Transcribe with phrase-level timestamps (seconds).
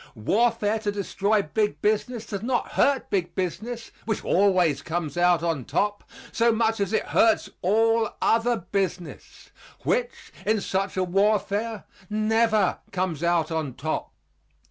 [0.15, 5.63] Warfare to destroy big business does not hurt big business, which always comes out on
[5.63, 9.51] top, so much as it hurts all other business
[9.83, 14.11] which, in such a warfare, never comes out on top.